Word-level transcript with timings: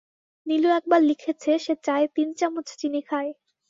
নীলু 0.47 0.69
একবার 0.77 1.01
লিখেছে 1.09 1.51
সে 1.65 1.73
চায়ে 1.85 2.07
তিন 2.15 2.27
চামচ 2.39 2.67
চিনি 2.79 3.01
খায়। 3.09 3.31